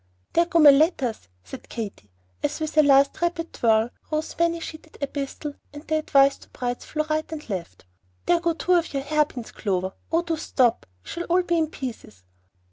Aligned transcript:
"There 0.33 0.47
go 0.47 0.57
my 0.57 0.71
letters," 0.71 1.27
said 1.43 1.69
Katy, 1.69 2.09
as 2.41 2.59
with 2.59 2.73
the 2.73 2.81
last 2.81 3.21
rapid 3.21 3.53
twirl, 3.53 3.91
Rose's 4.09 4.35
many 4.39 4.59
sheeted 4.59 4.97
epistle 4.99 5.53
and 5.71 5.85
the 5.87 5.97
"Advice 5.99 6.39
to 6.39 6.49
Brides" 6.49 6.85
flew 6.85 7.03
to 7.03 7.09
right 7.13 7.31
and 7.31 7.47
left. 7.51 7.85
"There 8.25 8.39
go 8.39 8.53
two 8.53 8.73
of 8.73 8.95
your 8.95 9.03
hair 9.03 9.25
pins, 9.25 9.51
Clover. 9.51 9.93
Oh, 10.11 10.23
do 10.23 10.37
stop; 10.37 10.87
we 11.03 11.07
shall 11.11 11.25
all 11.25 11.43
be 11.43 11.59
in 11.59 11.67
pieces." 11.69 12.23